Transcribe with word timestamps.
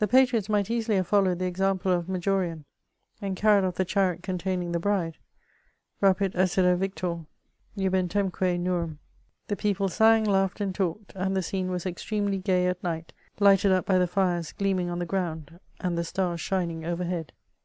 The 0.00 0.08
patriots 0.08 0.48
might 0.48 0.68
easily 0.68 0.96
have 0.96 1.06
followed 1.06 1.38
the 1.38 1.44
example 1.46 1.92
of 1.92 2.08
Majorian, 2.08 2.64
imd 3.22 3.36
carried 3.36 3.64
off 3.64 3.76
the 3.76 3.84
chariot 3.84 4.20
containing 4.20 4.72
the 4.72 4.80
htvaei^Bapii 4.80 5.14
esseda 6.34 6.76
vietor^ 6.76 7.24
nubeu' 7.78 8.08
temque 8.08 8.58
nurum. 8.58 8.98
The 9.46 9.54
people 9.54 9.88
sang, 9.88 10.24
laughed, 10.24 10.60
and 10.60 10.74
talked, 10.74 11.12
and 11.14 11.36
the 11.36 11.42
scene 11.44 11.70
was 11.70 11.86
extremely 11.86 12.38
gay 12.38 12.66
at 12.66 12.82
night, 12.82 13.12
lighted 13.38 13.70
up 13.70 13.86
by 13.86 13.98
the 13.98 14.08
fires 14.08 14.50
gleaming 14.50 14.90
on 14.90 14.98
the 14.98 15.06
ground, 15.06 15.60
and 15.78 15.96
the 15.96 16.02
stars 16.02 16.40
smning 16.40 16.84
overhead. 16.84 17.32